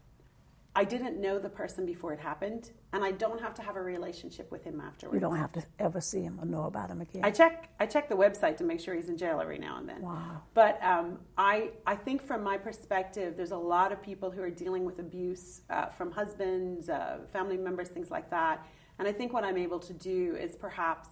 I 0.78 0.84
didn't 0.84 1.20
know 1.20 1.40
the 1.40 1.50
person 1.50 1.88
before 1.88 2.14
it 2.14 2.20
happened, 2.20 2.70
and 2.94 3.04
I 3.04 3.10
don't 3.10 3.42
have 3.42 3.56
to 3.56 3.64
have 3.64 3.78
a 3.78 3.82
relationship 3.82 4.52
with 4.52 4.64
him 4.64 4.80
afterwards. 4.80 5.16
You 5.16 5.20
don't 5.20 5.36
have 5.36 5.52
to 5.54 5.64
ever 5.80 6.00
see 6.00 6.22
him 6.22 6.38
or 6.40 6.46
know 6.46 6.66
about 6.66 6.92
him 6.92 7.02
again. 7.02 7.26
I 7.26 7.32
check 7.32 7.72
I 7.80 7.88
check 7.88 8.08
the 8.08 8.16
website 8.16 8.58
to 8.58 8.64
make 8.64 8.80
sure 8.80 8.94
he's 8.94 9.10
in 9.10 9.18
jail 9.18 9.40
every 9.42 9.58
now 9.58 9.80
and 9.80 9.90
then. 9.90 10.04
Wow. 10.04 10.44
But 10.54 10.78
um, 10.84 11.18
I 11.36 11.72
I 11.88 11.96
think 11.96 12.22
from 12.22 12.44
my 12.44 12.60
perspective, 12.60 13.36
there's 13.36 13.50
a 13.50 13.58
lot 13.58 13.92
of 13.92 14.04
people 14.04 14.30
who 14.30 14.44
are 14.44 14.52
dealing 14.52 14.86
with 14.86 15.00
abuse 15.00 15.62
uh, 15.72 15.88
from 15.88 16.12
husbands, 16.12 16.90
uh, 16.90 17.22
family 17.34 17.58
members, 17.58 17.88
things 17.88 18.12
like 18.12 18.30
that. 18.30 18.64
And 19.00 19.08
I 19.08 19.12
think 19.12 19.34
what 19.34 19.44
I'm 19.44 19.58
able 19.58 19.80
to 19.80 19.94
do 19.94 20.36
is 20.40 20.56
perhaps 20.56 21.10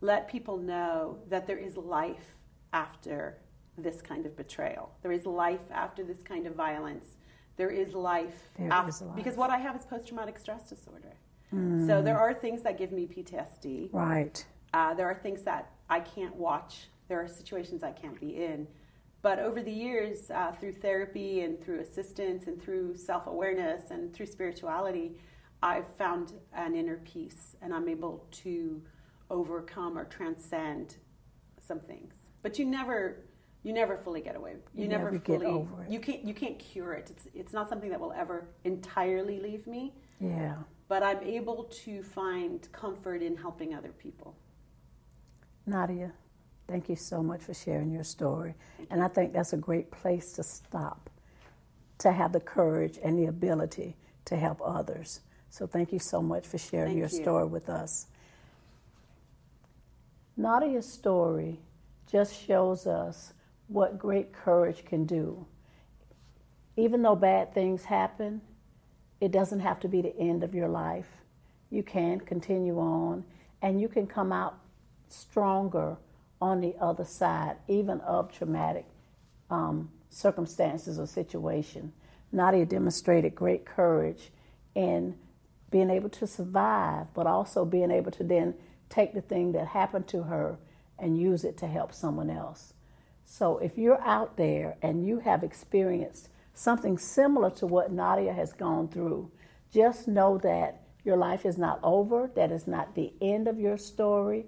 let 0.00 0.28
people 0.30 0.56
know 0.56 1.18
that 1.28 1.46
there 1.46 1.58
is 1.58 1.76
life 1.76 2.36
after 2.72 3.36
this 3.76 4.00
kind 4.00 4.24
of 4.24 4.34
betrayal. 4.34 4.94
There 5.02 5.12
is 5.12 5.26
life 5.26 5.70
after 5.70 6.02
this 6.04 6.22
kind 6.22 6.46
of 6.46 6.54
violence. 6.54 7.18
There 7.58 7.70
is 7.70 7.92
life 7.92 8.52
There 8.56 8.68
af- 8.72 8.88
is 8.88 9.02
life. 9.02 9.16
because 9.16 9.36
what 9.36 9.50
I 9.50 9.58
have 9.58 9.76
is 9.76 9.84
post 9.84 10.06
traumatic 10.06 10.38
stress 10.38 10.66
disorder. 10.68 11.12
So 11.50 12.02
there 12.02 12.18
are 12.18 12.34
things 12.34 12.62
that 12.62 12.76
give 12.76 12.92
me 12.92 13.06
PTSD. 13.06 13.88
right. 13.92 14.44
Uh, 14.74 14.92
there 14.92 15.06
are 15.06 15.14
things 15.14 15.42
that 15.44 15.70
I 15.88 16.00
can't 16.00 16.36
watch. 16.36 16.88
There 17.08 17.18
are 17.22 17.26
situations 17.26 17.82
I 17.82 17.90
can't 17.92 18.20
be 18.20 18.36
in. 18.44 18.68
But 19.22 19.38
over 19.38 19.62
the 19.62 19.72
years, 19.72 20.30
uh, 20.30 20.52
through 20.52 20.74
therapy 20.74 21.40
and 21.40 21.58
through 21.58 21.80
assistance 21.80 22.46
and 22.48 22.60
through 22.62 22.96
self 22.98 23.26
awareness 23.26 23.90
and 23.90 24.12
through 24.14 24.26
spirituality, 24.26 25.16
I've 25.62 25.88
found 25.96 26.34
an 26.52 26.74
inner 26.76 26.98
peace 26.98 27.56
and 27.62 27.72
I'm 27.74 27.88
able 27.88 28.26
to 28.44 28.82
overcome 29.30 29.96
or 29.98 30.04
transcend 30.04 30.96
some 31.66 31.80
things. 31.80 32.12
But 32.42 32.58
you 32.58 32.66
never. 32.66 33.24
You 33.68 33.74
never 33.74 33.98
fully 33.98 34.22
get 34.22 34.34
away. 34.34 34.52
You, 34.74 34.84
You 34.84 34.88
never, 34.88 35.10
never 35.10 35.18
get 35.18 35.42
over 35.42 35.82
it. 35.82 35.90
You 35.90 36.00
can't. 36.00 36.24
You 36.24 36.32
can't 36.32 36.58
cure 36.58 36.94
it. 36.94 37.10
It's. 37.10 37.28
It's 37.34 37.52
not 37.52 37.68
something 37.68 37.90
that 37.90 38.00
will 38.00 38.14
ever 38.14 38.48
entirely 38.64 39.40
leave 39.40 39.66
me. 39.66 39.92
Yeah. 40.20 40.54
But 40.88 41.02
I'm 41.02 41.22
able 41.22 41.64
to 41.84 42.02
find 42.02 42.66
comfort 42.72 43.20
in 43.20 43.36
helping 43.36 43.74
other 43.74 43.90
people. 43.90 44.34
Nadia, 45.66 46.12
thank 46.66 46.88
you 46.88 46.96
so 46.96 47.22
much 47.22 47.42
for 47.42 47.52
sharing 47.52 47.92
your 47.92 48.04
story. 48.04 48.54
And 48.88 49.02
I 49.02 49.08
think 49.08 49.34
that's 49.34 49.52
a 49.52 49.58
great 49.58 49.90
place 49.90 50.32
to 50.32 50.42
stop, 50.42 51.10
to 51.98 52.10
have 52.10 52.32
the 52.32 52.40
courage 52.40 52.98
and 53.04 53.18
the 53.18 53.26
ability 53.26 53.98
to 54.24 54.36
help 54.36 54.62
others. 54.64 55.20
So 55.50 55.66
thank 55.66 55.92
you 55.92 55.98
so 55.98 56.22
much 56.22 56.46
for 56.46 56.56
sharing 56.56 56.96
Thank 56.98 56.98
your 57.00 57.10
you. 57.10 57.22
story 57.22 57.44
with 57.44 57.68
us. 57.68 58.06
Nadia's 60.38 60.90
story 60.90 61.60
just 62.10 62.32
shows 62.34 62.86
us 62.86 63.34
what 63.68 63.98
great 63.98 64.32
courage 64.32 64.84
can 64.84 65.04
do. 65.04 65.46
Even 66.76 67.02
though 67.02 67.16
bad 67.16 67.54
things 67.54 67.84
happen, 67.84 68.40
it 69.20 69.30
doesn't 69.30 69.60
have 69.60 69.80
to 69.80 69.88
be 69.88 70.00
the 70.00 70.16
end 70.18 70.42
of 70.42 70.54
your 70.54 70.68
life. 70.68 71.08
You 71.70 71.82
can 71.82 72.20
continue 72.20 72.78
on 72.78 73.24
and 73.62 73.80
you 73.80 73.88
can 73.88 74.06
come 74.06 74.32
out 74.32 74.58
stronger 75.08 75.96
on 76.40 76.60
the 76.60 76.74
other 76.80 77.04
side, 77.04 77.56
even 77.66 78.00
of 78.00 78.32
traumatic 78.32 78.86
um, 79.50 79.90
circumstances 80.08 80.98
or 80.98 81.06
situation. 81.06 81.92
Nadia 82.30 82.64
demonstrated 82.64 83.34
great 83.34 83.64
courage 83.64 84.30
in 84.74 85.16
being 85.70 85.90
able 85.90 86.08
to 86.08 86.26
survive, 86.26 87.06
but 87.14 87.26
also 87.26 87.64
being 87.64 87.90
able 87.90 88.10
to 88.12 88.24
then 88.24 88.54
take 88.88 89.12
the 89.14 89.20
thing 89.20 89.52
that 89.52 89.66
happened 89.66 90.06
to 90.08 90.22
her 90.22 90.58
and 90.98 91.18
use 91.18 91.44
it 91.44 91.56
to 91.58 91.66
help 91.66 91.92
someone 91.92 92.30
else. 92.30 92.72
So 93.30 93.58
if 93.58 93.76
you're 93.76 94.00
out 94.00 94.38
there 94.38 94.78
and 94.80 95.06
you 95.06 95.18
have 95.18 95.44
experienced 95.44 96.30
something 96.54 96.96
similar 96.96 97.50
to 97.50 97.66
what 97.66 97.92
Nadia 97.92 98.32
has 98.32 98.54
gone 98.54 98.88
through, 98.88 99.30
just 99.70 100.08
know 100.08 100.38
that 100.38 100.80
your 101.04 101.18
life 101.18 101.44
is 101.44 101.58
not 101.58 101.78
over, 101.82 102.30
that 102.34 102.50
is 102.50 102.66
not 102.66 102.94
the 102.94 103.12
end 103.20 103.46
of 103.46 103.60
your 103.60 103.76
story. 103.76 104.46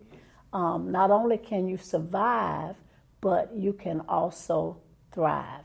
Um, 0.55 0.91
not 0.91 1.11
only 1.11 1.37
can 1.37 1.69
you 1.69 1.77
survive, 1.77 2.75
but 3.21 3.55
you 3.55 3.75
can 3.75 4.01
also 4.09 4.79
thrive. 5.13 5.65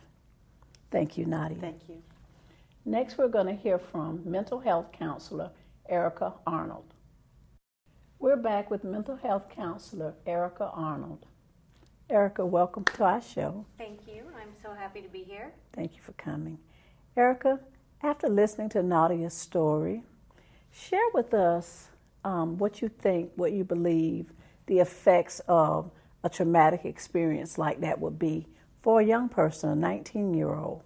Thank 0.91 1.17
you, 1.17 1.25
Nadia. 1.25 1.57
Thank 1.62 1.88
you. 1.88 2.03
Next, 2.84 3.17
we're 3.17 3.29
going 3.29 3.48
to 3.48 3.55
hear 3.55 3.79
from 3.79 4.24
mental 4.25 4.60
health 4.60 4.91
counselor 4.91 5.51
Erica 5.88 6.34
Arnold. 6.45 6.93
We're 8.19 8.36
back 8.36 8.69
with 8.69 8.84
mental 8.84 9.15
health 9.15 9.48
counselor 9.50 10.15
Erica 10.27 10.69
Arnold. 10.74 11.25
Erica, 12.09 12.45
welcome 12.45 12.83
to 12.83 13.03
our 13.03 13.21
show. 13.21 13.65
Thank 13.79 14.07
you. 14.07 14.25
I'm 14.39 14.51
so 14.62 14.74
happy 14.74 15.01
to 15.01 15.07
be 15.09 15.24
here. 15.24 15.51
Thank 15.74 15.95
you 15.95 16.01
for 16.03 16.12
coming. 16.13 16.59
Erica, 17.17 17.59
after 18.03 18.29
listening 18.29 18.69
to 18.69 18.83
Nadia's 18.83 19.33
story, 19.33 20.03
share 20.71 21.09
with 21.15 21.33
us 21.33 21.88
um, 22.24 22.59
what 22.59 22.79
you 22.79 22.89
think, 22.89 23.31
what 23.35 23.53
you 23.53 23.63
believe 23.63 24.27
the 24.67 24.79
effects 24.79 25.41
of 25.47 25.89
a 26.24 26.29
traumatic 26.29 26.85
experience 26.85 27.57
like 27.57 27.81
that 27.81 28.00
would 28.00 28.19
be 28.19 28.47
for 28.83 29.01
a 29.01 29.03
young 29.03 29.27
person, 29.27 29.69
a 29.71 29.75
19 29.75 30.35
year 30.35 30.53
old. 30.53 30.83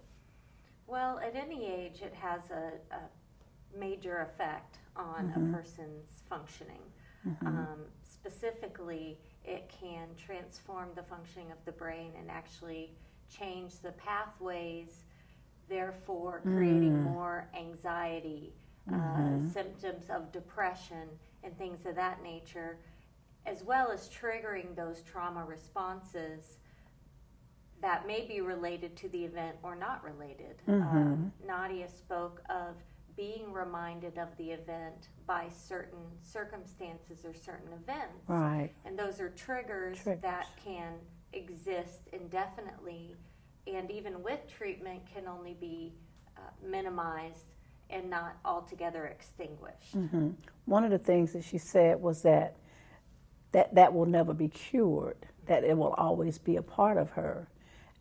Well, 0.86 1.18
at 1.18 1.36
any 1.36 1.66
age, 1.66 2.00
it 2.00 2.14
has 2.14 2.50
a, 2.50 2.72
a 2.94 3.78
major 3.78 4.22
effect 4.22 4.78
on 4.96 5.32
a 5.36 5.56
person's 5.56 6.22
functioning. 6.30 6.80
Um, 7.44 7.76
specifically, 8.02 9.18
it 9.44 9.72
can 9.80 10.08
transform 10.16 10.90
the 10.94 11.02
functioning 11.02 11.50
of 11.50 11.58
the 11.64 11.72
brain 11.72 12.12
and 12.18 12.30
actually 12.30 12.92
change 13.34 13.78
the 13.80 13.92
pathways, 13.92 15.04
therefore, 15.68 16.40
creating 16.42 17.02
more 17.02 17.48
anxiety, 17.56 18.52
uh, 18.92 18.96
symptoms 19.52 20.10
of 20.10 20.30
depression, 20.32 21.08
and 21.42 21.56
things 21.56 21.86
of 21.86 21.94
that 21.94 22.22
nature, 22.22 22.78
as 23.46 23.62
well 23.64 23.90
as 23.90 24.08
triggering 24.08 24.74
those 24.76 25.00
trauma 25.02 25.44
responses 25.44 26.58
that 27.80 28.06
may 28.06 28.26
be 28.26 28.42
related 28.42 28.94
to 28.96 29.08
the 29.08 29.24
event 29.24 29.56
or 29.62 29.74
not 29.74 30.04
related. 30.04 30.60
Um, 30.68 31.32
Nadia 31.46 31.88
spoke 31.88 32.42
of 32.50 32.74
being 33.16 33.52
reminded 33.52 34.18
of 34.18 34.28
the 34.38 34.50
event 34.50 35.08
by 35.26 35.46
certain 35.48 35.98
circumstances 36.22 37.24
or 37.24 37.34
certain 37.34 37.72
events. 37.72 38.28
Right. 38.28 38.70
And 38.84 38.98
those 38.98 39.20
are 39.20 39.30
triggers, 39.30 39.98
Triggers. 40.02 40.22
that 40.22 40.46
can 40.64 40.94
exist 41.32 42.08
indefinitely 42.12 43.16
and 43.66 43.90
even 43.90 44.22
with 44.22 44.40
treatment 44.48 45.02
can 45.12 45.26
only 45.28 45.54
be 45.60 45.92
uh, 46.36 46.40
minimized 46.64 47.54
and 47.88 48.08
not 48.08 48.36
altogether 48.44 49.06
extinguished. 49.06 49.96
One 50.64 50.84
of 50.84 50.90
the 50.90 50.98
things 50.98 51.32
that 51.32 51.44
she 51.44 51.58
said 51.58 52.00
was 52.00 52.22
that 52.22 52.56
that, 53.52 53.74
that 53.74 53.92
will 53.92 54.06
never 54.06 54.32
be 54.32 54.46
cured, 54.48 55.26
that 55.46 55.64
it 55.64 55.76
will 55.76 55.94
always 55.94 56.38
be 56.38 56.54
a 56.56 56.62
part 56.62 56.96
of 56.96 57.10
her. 57.10 57.48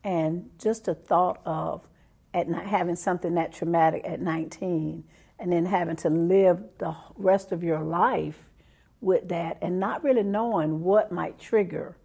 And 0.04 0.52
just 0.60 0.86
the 0.86 0.94
thought 0.94 1.42
of 1.44 1.88
at 2.34 2.48
not 2.48 2.66
having 2.66 2.96
something 2.96 3.36
that 3.36 3.52
traumatic 3.52 4.04
at 4.06 4.22
19 4.22 5.04
and 5.40 5.52
then 5.52 5.66
having 5.66 5.96
to 5.96 6.10
live 6.10 6.62
the 6.78 6.96
rest 7.16 7.52
of 7.52 7.64
your 7.64 7.82
life 7.82 8.50
with 9.02 9.30
that 9.30 9.58
and 9.62 9.80
not 9.80 10.04
really 10.04 10.24
knowing 10.24 10.82
what 10.82 11.12
might 11.12 11.40
trigger 11.40 11.98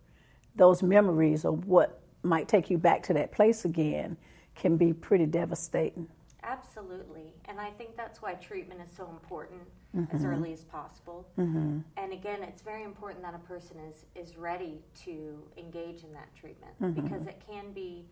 those 0.55 0.83
memories 0.83 1.45
or 1.45 1.53
what 1.53 2.01
might 2.23 2.49
take 2.49 2.71
you 2.71 2.79
back 2.79 3.03
to 3.03 3.13
that 3.13 3.33
place 3.33 3.65
again 3.65 4.17
can 4.55 4.77
be 4.77 4.93
pretty 4.93 5.27
devastating. 5.27 6.09
Absolutely. 6.43 7.33
And 7.47 7.61
I 7.61 7.71
think 7.71 7.97
that's 7.97 8.23
why 8.23 8.35
treatment 8.35 8.81
is 8.81 8.91
so 8.95 9.09
important 9.09 9.63
mm-hmm. 9.97 10.15
as 10.15 10.25
early 10.25 10.53
as 10.53 10.63
possible. 10.65 11.27
Mm-hmm. 11.39 11.81
And 11.97 12.13
again, 12.13 12.43
it's 12.43 12.63
very 12.63 12.85
important 12.85 13.23
that 13.23 13.35
a 13.35 13.39
person 13.39 13.79
is, 13.91 14.05
is 14.15 14.37
ready 14.37 14.81
to 15.05 15.43
engage 15.57 16.05
in 16.05 16.13
that 16.13 16.29
treatment 16.35 16.73
mm-hmm. 16.81 17.01
because 17.01 17.27
it 17.27 17.43
can 17.49 17.73
be 17.73 18.05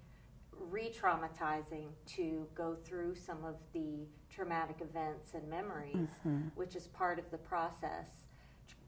re 0.71 0.91
traumatizing 0.91 1.89
to 2.07 2.47
go 2.55 2.77
through 2.85 3.15
some 3.15 3.45
of 3.45 3.57
the 3.73 4.07
traumatic 4.31 4.77
events 4.81 5.35
and 5.35 5.49
memories, 5.49 6.09
mm-hmm. 6.27 6.49
which 6.55 6.77
is 6.77 6.87
part 6.89 7.19
of 7.19 7.31
the 7.31 7.39
process. 7.39 8.27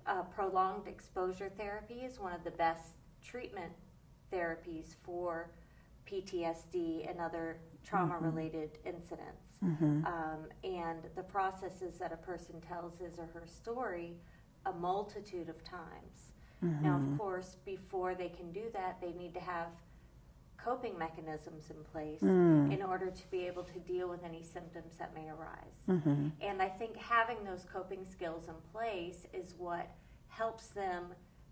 Uh, 0.06 0.22
prolonged 0.22 0.86
exposure 0.86 1.50
therapy 1.56 2.00
is 2.04 2.18
one 2.18 2.32
of 2.32 2.44
the 2.44 2.50
best 2.50 2.96
treatment 3.22 3.72
therapies 4.32 4.96
for 5.02 5.50
PTSD 6.10 7.08
and 7.08 7.20
other 7.20 7.58
trauma 7.82 8.18
related 8.18 8.74
mm-hmm. 8.74 8.96
incidents. 8.96 9.56
Mm-hmm. 9.64 10.04
Um, 10.04 10.48
and 10.62 11.04
the 11.16 11.22
processes 11.22 11.98
that 11.98 12.12
a 12.12 12.16
person 12.16 12.60
tells 12.60 12.98
his 12.98 13.18
or 13.18 13.26
her 13.26 13.44
story 13.46 14.16
a 14.66 14.72
multitude 14.72 15.48
of 15.48 15.62
times. 15.64 16.32
Now, 16.64 16.96
of 16.96 17.02
mm-hmm. 17.02 17.16
course, 17.18 17.56
before 17.66 18.14
they 18.14 18.30
can 18.30 18.50
do 18.50 18.70
that, 18.72 18.98
they 19.00 19.12
need 19.12 19.34
to 19.34 19.40
have 19.40 19.68
coping 20.64 20.98
mechanisms 20.98 21.70
in 21.70 21.76
place 21.92 22.20
mm. 22.22 22.72
in 22.72 22.82
order 22.82 23.10
to 23.10 23.30
be 23.30 23.46
able 23.46 23.64
to 23.64 23.78
deal 23.80 24.08
with 24.08 24.24
any 24.24 24.42
symptoms 24.42 24.94
that 24.98 25.14
may 25.14 25.28
arise. 25.28 25.78
Mm-hmm. 25.88 26.28
And 26.40 26.62
I 26.62 26.68
think 26.68 26.96
having 26.96 27.44
those 27.44 27.64
coping 27.70 28.04
skills 28.04 28.48
in 28.48 28.54
place 28.72 29.26
is 29.32 29.54
what 29.58 29.90
helps 30.28 30.68
them 30.68 31.06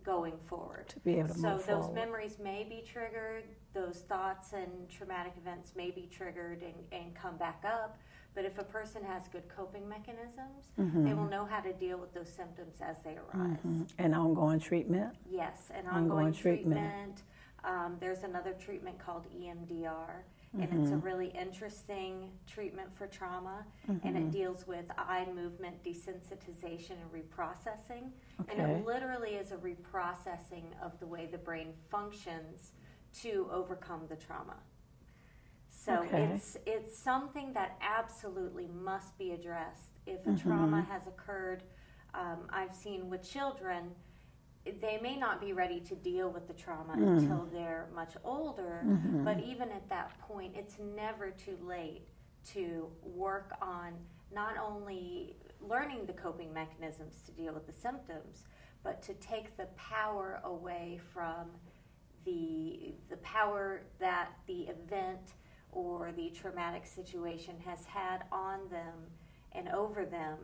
going 0.05 0.35
forward. 0.47 0.89
To 0.89 1.01
be 1.01 1.19
able 1.19 1.29
to 1.29 1.35
so 1.35 1.49
those 1.57 1.65
forward. 1.65 1.95
memories 1.95 2.39
may 2.43 2.67
be 2.69 2.83
triggered, 2.91 3.45
those 3.75 3.99
thoughts 4.09 4.53
and 4.53 4.89
traumatic 4.91 5.35
events 5.41 5.73
may 5.77 5.91
be 5.91 6.09
triggered 6.11 6.63
and, 6.63 6.75
and 6.91 7.15
come 7.15 7.37
back 7.37 7.63
up. 7.67 7.99
But 8.35 8.47
if 8.47 8.59
a 8.59 8.65
person 8.65 9.05
has 9.05 9.29
good 9.29 9.47
coping 9.55 9.87
mechanisms, 9.87 10.71
mm-hmm. 10.81 11.05
they 11.05 11.13
will 11.13 11.29
know 11.29 11.45
how 11.45 11.61
to 11.61 11.73
deal 11.75 11.99
with 11.99 12.15
those 12.15 12.31
symptoms 12.31 12.77
as 12.81 12.97
they 13.05 13.11
arise. 13.17 13.59
Mm-hmm. 13.59 13.83
And 13.99 14.15
ongoing 14.15 14.59
treatment? 14.59 15.15
Yes, 15.31 15.71
and 15.75 15.87
ongoing, 15.87 16.11
ongoing 16.11 16.33
treatment. 16.33 16.81
treatment 16.81 17.23
um, 17.65 17.97
there's 18.01 18.25
another 18.25 18.53
treatment 18.53 18.99
called 18.99 19.27
EMDR, 19.35 20.23
and 20.55 20.63
mm-hmm. 20.63 20.81
it's 20.81 20.91
a 20.91 20.95
mm-hmm. 20.95 21.07
really 21.07 21.33
interesting 21.39 22.31
treatment 22.47 22.89
for 22.97 23.07
trauma, 23.07 23.65
mm-hmm. 23.89 24.07
and 24.07 24.17
it 24.17 24.21
mm-hmm. 24.21 24.31
deals 24.31 24.67
with 24.67 24.85
eye 24.99 25.27
movement 25.35 25.83
desensitization 25.85 26.93
and 26.93 27.13
reprocessing. 27.13 28.11
Okay. 28.41 28.61
And 28.61 28.71
it 28.71 28.87
literally 28.87 29.31
is 29.31 29.53
a 29.53 29.57
reprocessing 29.57 30.65
of 30.83 30.99
the 30.99 31.07
way 31.07 31.29
the 31.31 31.39
brain 31.39 31.73
functions 31.91 32.73
to 33.23 33.49
overcome 33.53 34.03
the 34.09 34.17
trauma. 34.17 34.57
So 35.71 35.95
okay. 36.05 36.31
it's 36.35 36.57
it's 36.67 36.97
something 36.97 37.53
that 37.55 37.77
absolutely 37.81 38.69
must 38.69 39.17
be 39.19 39.33
addressed 39.33 39.99
if 40.07 40.27
a 40.27 40.31
mm-hmm. 40.31 40.49
trauma 40.49 40.87
has 40.89 41.07
occurred. 41.07 41.63
Um, 42.15 42.47
I've 42.51 42.75
seen 42.75 43.09
with 43.09 43.29
children 43.29 43.93
they 44.65 44.99
may 45.03 45.17
not 45.17 45.41
be 45.41 45.53
ready 45.53 45.81
to 45.81 45.95
deal 45.97 46.31
with 46.31 46.47
the 46.47 46.55
trauma 46.55 46.95
mm. 46.97 47.19
until 47.19 47.49
they're 47.53 47.89
much 47.95 48.15
older, 48.25 48.83
mm-hmm. 48.87 49.25
but 49.25 49.41
even 49.41 49.71
at 49.71 49.89
that 49.89 50.19
point, 50.21 50.55
it's 50.57 50.77
never 50.95 51.31
too 51.31 51.59
late 51.63 52.03
to 52.53 52.89
work 53.03 53.53
on 53.61 53.93
not 54.33 54.57
only 54.59 55.37
learning 55.61 56.07
the 56.07 56.13
coping 56.13 56.53
mechanisms 56.53 57.23
to 57.27 57.33
deal 57.33 57.53
with 57.53 57.67
the 57.67 57.73
symptoms, 57.73 58.45
but 58.83 59.03
to 59.03 59.15
take 59.15 59.57
the 59.57 59.67
power 59.77 60.41
away 60.45 61.01
from 61.13 61.51
the 62.25 62.95
the 63.11 63.17
power 63.19 63.83
that 63.99 64.31
the 64.47 64.63
event 64.69 65.35
or 65.73 66.13
the 66.17 66.31
traumatic 66.31 66.87
situation 66.87 67.55
has 67.65 67.85
had 67.87 68.25
on 68.31 68.61
them 68.71 68.95
and 69.53 69.69
over 69.69 70.05
them 70.05 70.39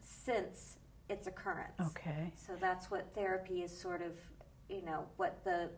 since 0.00 0.76
its 1.08 1.26
occurrence. 1.26 1.80
Okay. 1.80 2.32
So 2.36 2.52
that's 2.60 2.90
what 2.90 3.14
therapy 3.14 3.62
is 3.62 3.76
sort 3.76 4.02
of, 4.02 4.12
you 4.68 4.82
know, 4.82 5.04
what 5.16 5.42
the 5.44 5.70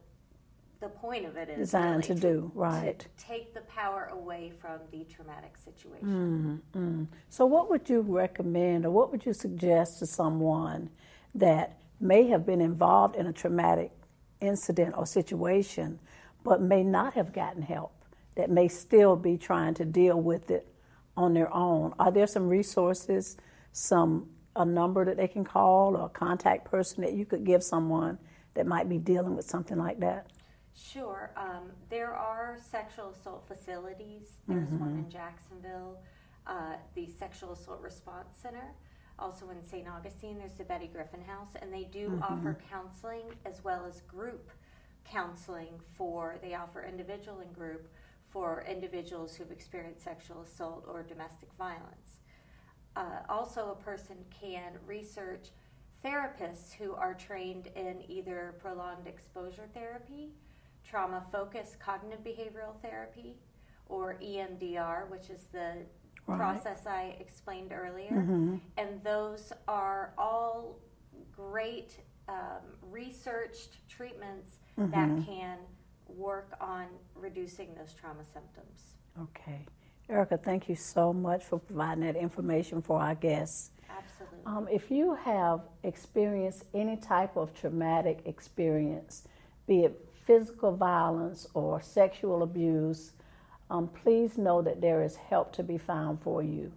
the 0.80 0.88
point 0.88 1.24
of 1.24 1.36
it 1.36 1.48
is 1.48 1.58
designed 1.58 2.08
really 2.08 2.20
to, 2.20 2.32
do, 2.32 2.52
right? 2.54 2.98
To 2.98 3.24
take 3.24 3.54
the 3.54 3.62
power 3.62 4.10
away 4.12 4.52
from 4.60 4.80
the 4.90 5.04
traumatic 5.04 5.56
situation. 5.56 6.60
Mm-hmm. 6.74 7.04
So, 7.30 7.46
what 7.46 7.70
would 7.70 7.88
you 7.88 8.02
recommend, 8.02 8.84
or 8.84 8.90
what 8.90 9.10
would 9.10 9.24
you 9.24 9.32
suggest 9.32 9.98
to 10.00 10.06
someone 10.06 10.90
that 11.34 11.78
may 12.00 12.26
have 12.28 12.44
been 12.44 12.60
involved 12.60 13.16
in 13.16 13.26
a 13.26 13.32
traumatic 13.32 13.90
incident 14.40 14.94
or 14.96 15.06
situation, 15.06 15.98
but 16.44 16.60
may 16.60 16.84
not 16.84 17.14
have 17.14 17.32
gotten 17.32 17.62
help, 17.62 17.92
that 18.34 18.50
may 18.50 18.68
still 18.68 19.16
be 19.16 19.38
trying 19.38 19.74
to 19.74 19.84
deal 19.84 20.20
with 20.20 20.50
it 20.50 20.66
on 21.16 21.32
their 21.32 21.52
own? 21.54 21.94
Are 21.98 22.12
there 22.12 22.26
some 22.26 22.48
resources, 22.48 23.38
some 23.72 24.28
a 24.56 24.64
number 24.64 25.04
that 25.04 25.16
they 25.16 25.28
can 25.28 25.44
call 25.44 25.96
or 25.96 26.06
a 26.06 26.08
contact 26.08 26.64
person 26.70 27.02
that 27.02 27.12
you 27.12 27.24
could 27.24 27.44
give 27.44 27.62
someone 27.62 28.18
that 28.54 28.66
might 28.66 28.88
be 28.88 28.98
dealing 28.98 29.36
with 29.36 29.44
something 29.44 29.78
like 29.78 30.00
that? 30.00 30.26
Sure. 30.74 31.30
Um, 31.36 31.70
there 31.88 32.14
are 32.14 32.58
sexual 32.70 33.10
assault 33.10 33.44
facilities. 33.46 34.38
There's 34.48 34.68
mm-hmm. 34.68 34.78
one 34.78 34.92
in 34.98 35.10
Jacksonville, 35.10 35.98
uh, 36.46 36.74
the 36.94 37.08
Sexual 37.08 37.52
Assault 37.52 37.80
Response 37.80 38.36
Center. 38.40 38.74
Also 39.18 39.48
in 39.48 39.62
St. 39.62 39.88
Augustine, 39.88 40.38
there's 40.38 40.52
the 40.52 40.64
Betty 40.64 40.88
Griffin 40.88 41.22
House, 41.22 41.54
and 41.60 41.72
they 41.72 41.84
do 41.84 42.08
mm-hmm. 42.08 42.22
offer 42.22 42.58
counseling 42.70 43.24
as 43.46 43.64
well 43.64 43.86
as 43.86 44.02
group 44.02 44.50
counseling 45.10 45.80
for, 45.94 46.36
they 46.42 46.54
offer 46.54 46.84
individual 46.86 47.38
and 47.40 47.54
group 47.54 47.88
for 48.28 48.64
individuals 48.68 49.34
who've 49.34 49.50
experienced 49.50 50.02
sexual 50.02 50.42
assault 50.42 50.84
or 50.88 51.02
domestic 51.02 51.48
violence. 51.56 52.18
Uh, 52.96 53.20
also, 53.28 53.76
a 53.78 53.84
person 53.84 54.16
can 54.40 54.72
research 54.86 55.50
therapists 56.04 56.72
who 56.72 56.94
are 56.94 57.14
trained 57.14 57.68
in 57.76 58.02
either 58.08 58.54
prolonged 58.58 59.06
exposure 59.06 59.68
therapy, 59.74 60.30
trauma 60.82 61.22
focused 61.30 61.78
cognitive 61.78 62.24
behavioral 62.24 62.80
therapy, 62.80 63.36
or 63.88 64.18
EMDR, 64.22 65.08
which 65.10 65.28
is 65.30 65.48
the 65.52 65.74
right. 66.26 66.38
process 66.38 66.86
I 66.86 67.16
explained 67.20 67.72
earlier. 67.72 68.10
Mm-hmm. 68.10 68.56
And 68.78 69.02
those 69.04 69.52
are 69.68 70.14
all 70.16 70.78
great 71.32 71.98
um, 72.28 72.62
researched 72.82 73.88
treatments 73.88 74.58
mm-hmm. 74.78 74.90
that 74.90 75.26
can 75.26 75.58
work 76.08 76.52
on 76.60 76.86
reducing 77.14 77.74
those 77.74 77.92
trauma 77.92 78.24
symptoms. 78.24 78.94
Okay. 79.20 79.66
Erica, 80.08 80.36
thank 80.36 80.68
you 80.68 80.76
so 80.76 81.12
much 81.12 81.44
for 81.44 81.58
providing 81.58 82.04
that 82.04 82.16
information 82.16 82.80
for 82.80 83.00
our 83.00 83.14
guests. 83.14 83.70
Absolutely. 83.90 84.38
Um, 84.46 84.68
if 84.70 84.90
you 84.90 85.14
have 85.14 85.62
experienced 85.82 86.64
any 86.74 86.96
type 86.96 87.36
of 87.36 87.52
traumatic 87.58 88.20
experience, 88.24 89.26
be 89.66 89.80
it 89.80 90.08
physical 90.24 90.76
violence 90.76 91.48
or 91.54 91.80
sexual 91.82 92.44
abuse, 92.44 93.12
um, 93.68 93.88
please 93.88 94.38
know 94.38 94.62
that 94.62 94.80
there 94.80 95.02
is 95.02 95.16
help 95.16 95.52
to 95.54 95.64
be 95.64 95.76
found 95.76 96.20
for 96.22 96.42
you. 96.42 96.72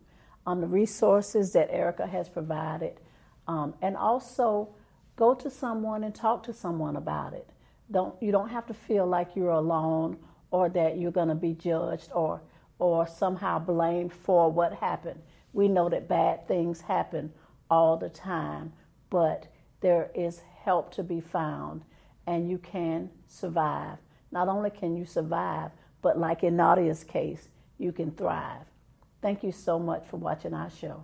Um, 0.47 0.61
the 0.61 0.67
resources 0.67 1.51
that 1.53 1.69
Erica 1.71 2.07
has 2.07 2.29
provided, 2.29 2.99
um, 3.47 3.75
and 3.81 3.95
also 3.95 4.69
go 5.15 5.35
to 5.35 5.51
someone 5.51 6.03
and 6.03 6.15
talk 6.15 6.43
to 6.43 6.53
someone 6.53 6.95
about 6.95 7.33
it. 7.33 7.47
Don't 7.91 8.15
you 8.21 8.31
don't 8.31 8.49
have 8.49 8.65
to 8.67 8.73
feel 8.73 9.05
like 9.05 9.35
you're 9.35 9.49
alone 9.51 10.17
or 10.49 10.69
that 10.69 10.97
you're 10.97 11.11
going 11.11 11.27
to 11.27 11.35
be 11.35 11.53
judged 11.53 12.09
or 12.13 12.41
or 12.79 13.05
somehow 13.05 13.59
blamed 13.59 14.13
for 14.13 14.51
what 14.51 14.73
happened. 14.73 15.21
We 15.53 15.67
know 15.67 15.89
that 15.89 16.07
bad 16.07 16.47
things 16.47 16.81
happen 16.81 17.31
all 17.69 17.97
the 17.97 18.09
time, 18.09 18.73
but 19.09 19.47
there 19.81 20.09
is 20.15 20.41
help 20.63 20.93
to 20.95 21.03
be 21.03 21.21
found 21.21 21.83
and 22.25 22.49
you 22.49 22.57
can 22.57 23.09
survive. 23.27 23.97
Not 24.31 24.47
only 24.47 24.69
can 24.69 24.95
you 24.95 25.05
survive, 25.05 25.71
but 26.01 26.17
like 26.17 26.43
in 26.43 26.55
Nadia's 26.55 27.03
case, 27.03 27.49
you 27.77 27.91
can 27.91 28.11
thrive. 28.11 28.65
Thank 29.21 29.43
you 29.43 29.51
so 29.51 29.79
much 29.79 30.05
for 30.07 30.17
watching 30.17 30.53
our 30.53 30.69
show. 30.69 31.03